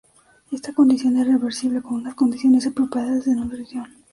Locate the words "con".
1.83-1.97